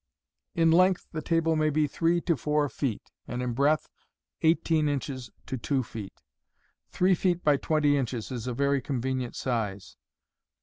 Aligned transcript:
In 0.55 0.71
length 0.71 1.05
the 1.11 1.21
table 1.21 1.55
may 1.55 1.69
be 1.69 1.85
three 1.85 2.21
to 2.21 2.35
four 2.35 2.67
feet, 2.69 3.11
and 3.27 3.43
in 3.43 3.53
breadth 3.53 3.87
eighteen 4.41 4.89
inches 4.89 5.29
to 5.45 5.57
two 5.59 5.83
feet. 5.83 6.21
Three 6.89 7.13
feef 7.13 7.43
by 7.43 7.57
twenty 7.57 7.97
inches 7.97 8.31
is 8.31 8.47
a 8.47 8.53
very 8.55 8.81
convenient 8.81 9.35
size. 9.35 9.97